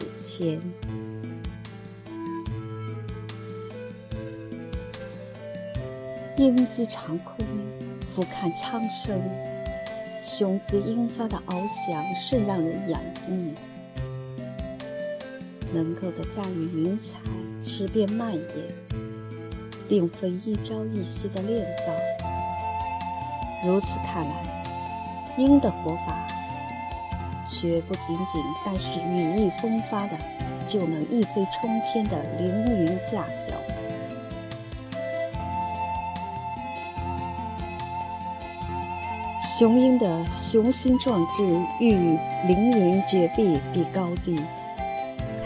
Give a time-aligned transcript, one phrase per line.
[0.00, 0.60] 西子千。
[6.36, 7.44] 鹰击长空，
[8.10, 9.20] 俯瞰苍生，
[10.18, 13.52] 雄姿英发的翱翔甚让人仰慕。
[15.72, 17.18] 能够的驾驭云彩，
[17.62, 18.42] 驰遍蔓延，
[19.88, 21.92] 并非一朝一夕的炼造。
[23.64, 26.26] 如此看来，鹰的活法，
[27.60, 30.16] 绝不仅仅但是羽翼风发的，
[30.66, 33.52] 就能一飞冲天的凌云驾晓。
[39.42, 41.44] 雄鹰的雄心壮志
[41.80, 44.40] 欲与凌云绝壁比高低，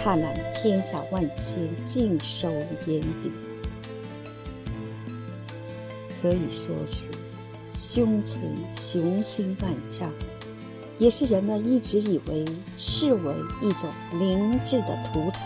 [0.00, 2.48] 看览天下万千，尽收
[2.86, 3.32] 眼底。
[6.22, 7.08] 可以说是
[7.70, 10.12] 胸存雄心万丈，
[10.98, 12.44] 也是人们一直以为
[12.76, 15.40] 视为一种灵智的图腾。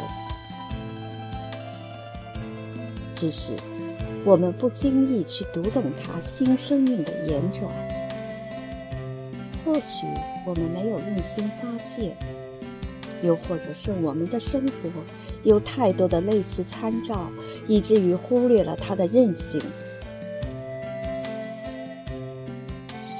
[3.15, 3.53] 只是
[4.25, 7.69] 我们不经意去读懂它新生命的延转。
[9.65, 10.07] 或许
[10.47, 12.17] 我们没有用心发现，
[13.23, 14.89] 又或者是我们的生活
[15.43, 17.29] 有太多的类似参照，
[17.67, 19.61] 以至于忽略了它的韧性。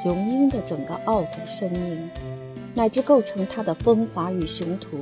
[0.09, 2.11] 雄鹰的整个傲骨生命，
[2.73, 4.99] 乃至构成它的风华与雄图，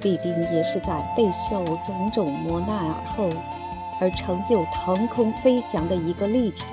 [0.00, 3.28] 必定也是在备受种种磨难而后，
[4.00, 6.66] 而成就腾空飞翔的一个历程。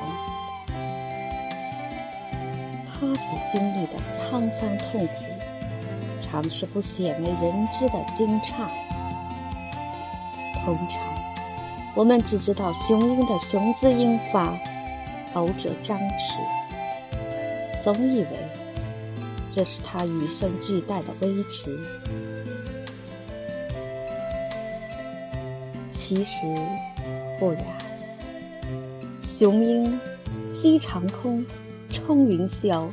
[2.93, 5.13] 他所经历的沧桑痛苦，
[6.21, 8.53] 常是不鲜为人知的惊诧。
[10.63, 11.01] 通常，
[11.93, 14.57] 我们只知道雄鹰的雄姿英发、
[15.33, 16.60] 翱者张弛，
[17.83, 18.27] 总以为
[19.49, 21.77] 这是他与生俱带的威驰。
[25.91, 26.45] 其实
[27.39, 27.63] 不然，
[29.19, 29.99] 雄鹰
[30.53, 31.45] 击长空。
[31.93, 32.87] 冲云霄，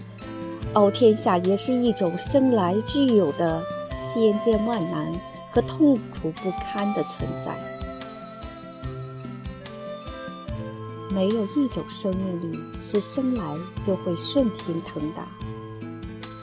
[0.73, 5.13] 傲天下也是一种生来具有的千艰万难
[5.49, 7.55] 和痛苦不堪的存在。
[11.11, 15.27] 没有一种生命力是生来就会顺平腾达，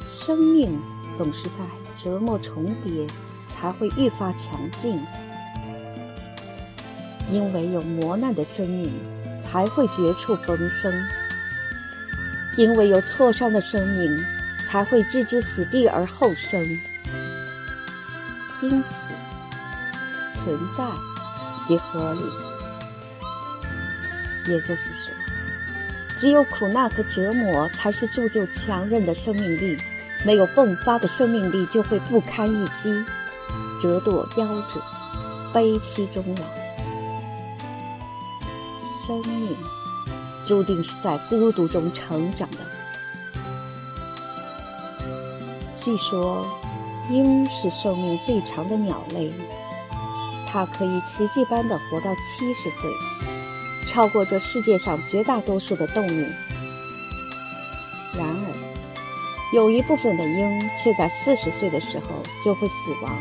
[0.06, 0.80] 生命
[1.14, 1.60] 总是在
[1.96, 3.08] 折磨重叠，
[3.48, 5.00] 才会愈发强劲。
[7.32, 8.92] 因为有磨难的生命，
[9.42, 10.92] 才会绝处逢生。
[12.58, 14.10] 因为有挫伤的生命，
[14.66, 16.62] 才会置之死地而后生。
[18.62, 19.14] 因此，
[20.34, 20.84] 存在
[21.68, 22.45] 即合理。
[24.48, 25.14] 也就是说，
[26.20, 29.78] 只有苦难和折磨，才是铸就强韧的生命力。
[30.26, 32.92] 没有迸发的生命力，就会不堪一击，
[33.80, 34.82] 折堕夭折，
[35.54, 36.46] 悲戚终老。
[39.06, 39.56] 生命。
[40.44, 42.58] 注定是在孤独中成长的。
[45.76, 46.48] 据说，
[47.10, 49.34] 鹰是寿命最长的鸟类，
[50.48, 52.92] 它可以奇迹般的活到七十岁，
[53.86, 56.28] 超过这世界上绝大多数的动物。
[58.18, 58.46] 然而，
[59.54, 62.06] 有一部分的鹰却在四十岁的时候
[62.44, 63.12] 就会死亡，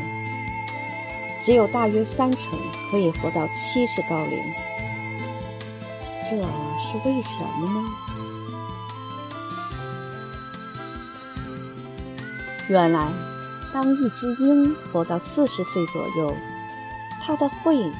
[1.40, 2.58] 只有大约三成
[2.90, 4.38] 可以活到七十高龄。
[6.24, 7.88] 这是为什么呢？
[12.68, 13.08] 原来，
[13.74, 16.34] 当一只鹰活到四十岁左右，
[17.20, 17.92] 它的喙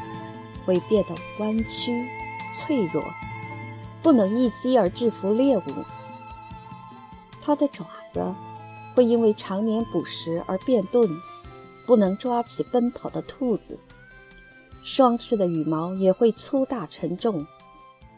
[0.65, 1.93] 会变得弯曲、
[2.55, 3.03] 脆弱，
[4.03, 5.85] 不能一击而制服猎物；
[7.43, 8.35] 它的爪子
[8.95, 11.09] 会因为常年捕食而变钝，
[11.87, 13.77] 不能抓起奔跑的兔子；
[14.83, 17.47] 双翅的羽毛也会粗大沉重。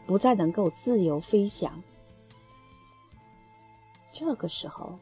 [0.05, 1.83] 不再能够自由飞翔。
[4.13, 4.97] 这个时候，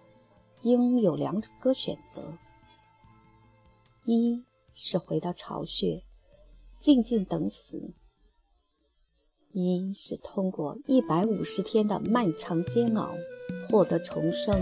[0.63, 2.23] 鹰有两个选择：
[4.05, 4.43] 一
[4.73, 6.03] 是回到巢穴，
[6.79, 7.77] 静静等死；
[9.57, 13.11] 一是通过一百五十天的漫长煎熬，
[13.65, 14.53] 获得重生。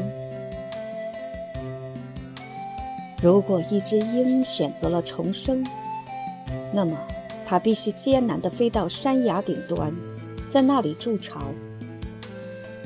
[3.19, 5.65] 如果一只鹰选择了重生，
[6.71, 6.95] 那么
[7.43, 9.91] 它必须艰难地飞到山崖顶端。
[10.51, 11.39] 在那里筑巢，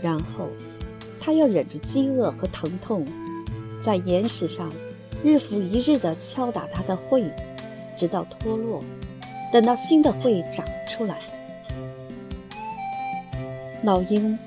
[0.02, 0.48] 然后
[1.20, 3.06] 他要忍着饥饿和疼痛，
[3.82, 4.72] 在岩石上
[5.22, 7.30] 日复一日地敲打它的喙，
[7.98, 8.82] 直到脱落，
[9.52, 11.20] 等到新的喙长出来。
[13.84, 14.38] 老鹰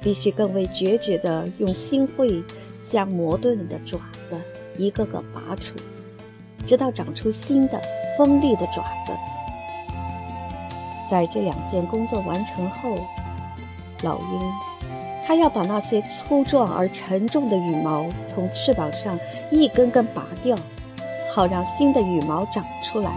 [0.00, 2.42] 必须更为决绝地用心喙
[2.84, 4.36] 将磨钝的爪子
[4.76, 5.76] 一个个拔出，
[6.66, 7.80] 直到长出新的
[8.18, 9.12] 锋利的爪子。
[11.08, 12.96] 在这两件工作完成后，
[14.02, 14.52] 老鹰
[15.24, 19.18] 还要把那些粗壮而沉重的羽毛从翅膀上
[19.50, 20.56] 一根根拔掉，
[21.32, 23.12] 好让新的羽毛长出来。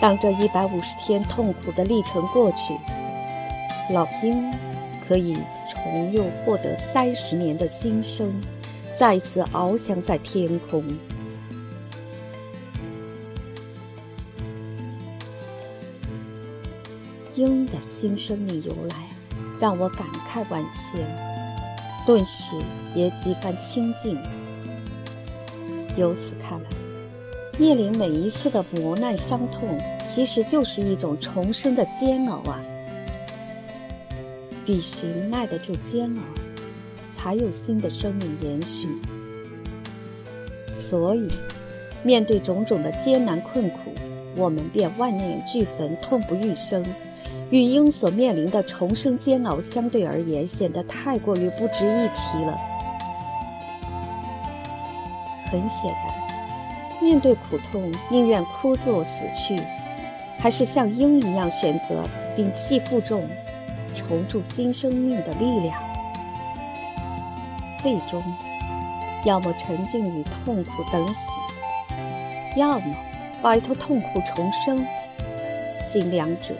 [0.00, 2.76] 当这一百五十天痛苦的历程过去，
[3.90, 4.50] 老鹰
[5.06, 5.34] 可以
[5.68, 8.32] 重又获得三十年的新生，
[8.94, 10.82] 再次翱翔在天空。
[17.34, 18.96] 鹰的新生命由来，
[19.60, 21.04] 让我感慨万千，
[22.06, 22.56] 顿时
[22.94, 24.16] 也几番清静。
[25.96, 26.70] 由此看来，
[27.58, 32.62] 面临每一次的磨难伤痛，其实就是一种重生的煎熬啊！
[34.64, 36.22] 必须耐得住煎熬，
[37.16, 38.88] 才有新的生命延续。
[40.72, 41.28] 所以，
[42.02, 43.92] 面对种种的艰难困苦，
[44.36, 46.84] 我们便万念俱焚，痛不欲生。
[47.50, 52.56] 与鹰所面临的重生煎熬相对而言，显得太过于不值一提了。
[55.50, 59.56] 很显然，面对苦痛，宁愿枯坐死去，
[60.38, 62.02] 还是像鹰一样选择
[62.36, 63.24] 摒弃负重，
[63.94, 65.80] 重铸新生命的力量？
[67.82, 68.22] 最终，
[69.24, 71.30] 要么沉浸于痛苦等死，
[72.56, 72.94] 要么
[73.40, 74.84] 摆脱痛苦重生。
[75.86, 76.54] 尽两者。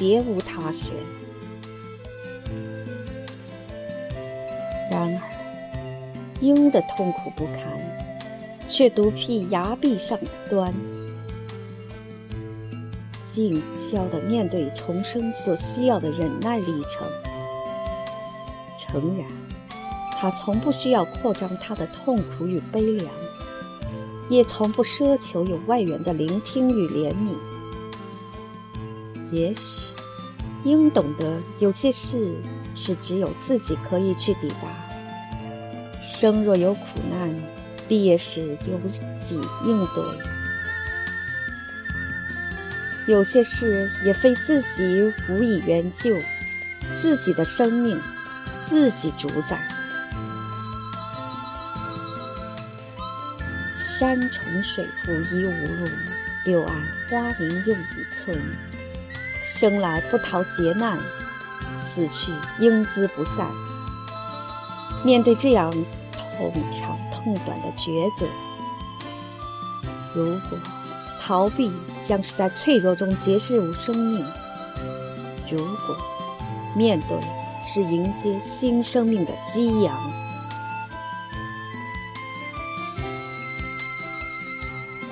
[0.00, 0.92] 别无他选。
[4.88, 5.20] 然而，
[6.40, 7.64] 鹰的痛苦不堪，
[8.68, 10.16] 却独辟崖壁上
[10.48, 10.72] 端，
[13.38, 17.06] 静悄地面对重生所需要的忍耐历程。
[18.76, 19.28] 诚然，
[20.10, 23.08] 他从不需要扩张他的痛苦与悲凉，
[24.28, 27.36] 也从不奢求有外援的聆听与怜悯。
[29.30, 29.86] 也许。
[30.64, 32.34] 应懂得，有些事
[32.74, 34.66] 是只有自己可以去抵达。
[36.02, 37.32] 生若有苦难，
[37.86, 38.76] 必也是由
[39.28, 40.02] 己应对。
[43.08, 46.14] 有些事也非自己无以援救，
[46.94, 47.98] 自己的生命
[48.68, 49.58] 自己主宰。
[53.74, 55.88] 山重水复疑无路，
[56.44, 56.76] 柳暗
[57.10, 58.38] 花明又一村。
[59.42, 60.98] 生来不逃劫难，
[61.78, 63.46] 死去英姿不散。
[65.02, 65.72] 面对这样
[66.12, 68.26] 痛长痛短的抉择，
[70.14, 70.58] 如果
[71.28, 71.70] 逃避
[72.02, 74.24] 将是在脆弱中结束生命；
[75.50, 75.94] 如果
[76.74, 77.18] 面对
[77.60, 79.94] 是迎接新生命的激扬，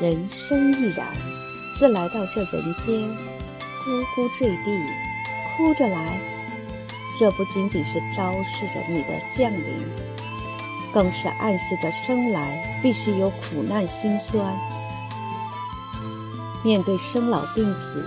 [0.00, 1.06] 人生亦然，
[1.78, 2.94] 自来到这人间。
[3.84, 4.82] 咕咕坠地，
[5.54, 6.18] 哭着来，
[7.14, 9.86] 这不仅仅是昭示着你的降临，
[10.94, 14.42] 更是暗示着生来必须有苦难辛酸。
[16.64, 18.04] 面对生老病死，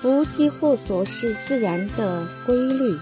[0.00, 2.98] 福兮祸所是自然的规律。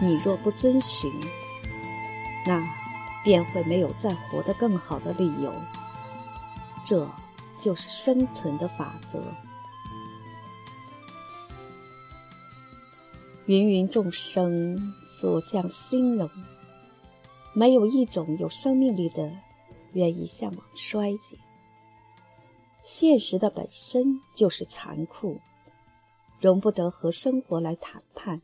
[0.00, 1.12] 你若不遵循，
[2.46, 2.62] 那
[3.24, 5.52] 便会没有再活得更好的理由。
[6.84, 7.08] 这。
[7.58, 9.18] 就是生存的法则。
[13.46, 16.30] 芸芸众生所向兴荣，
[17.54, 19.32] 没有一种有生命力的
[19.96, 21.38] 愿意向往衰竭。
[22.80, 25.40] 现实的本身就是残酷，
[26.38, 28.42] 容不得和生活来谈判。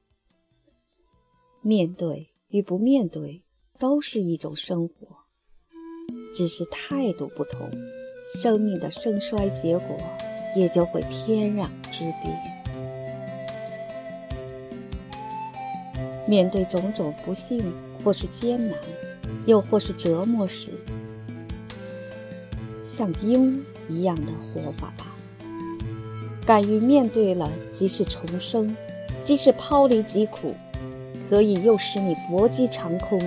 [1.60, 3.44] 面对与不面对，
[3.78, 5.16] 都是一种生活，
[6.34, 7.70] 只是态度不同。
[8.34, 9.96] 生命的生衰结果
[10.56, 12.52] 也就会天壤之别。
[16.26, 17.62] 面对种种不幸，
[18.02, 18.78] 或是艰难，
[19.46, 20.72] 又或是折磨时，
[22.94, 25.06] 像鹰一样的活法吧。
[26.44, 28.76] 敢于面对了，即是重生，
[29.24, 30.54] 即使抛离疾苦，
[31.30, 33.18] 可以又使你搏击长空，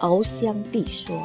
[0.00, 1.16] 翱翔碧霜，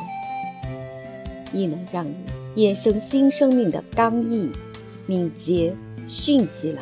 [1.52, 2.14] 亦能让你。
[2.56, 4.52] 衍生新生命的刚毅、
[5.08, 5.74] 敏捷、
[6.06, 6.82] 迅疾来。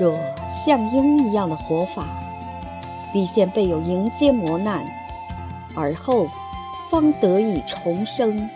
[0.00, 0.14] 若
[0.46, 2.06] 像鹰一样的活法，
[3.12, 4.86] 必先备有迎接磨难，
[5.74, 6.28] 而后
[6.90, 8.48] 方得以重生。